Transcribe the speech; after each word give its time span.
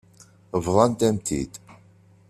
Bḍant-am-t-id. 0.65 1.53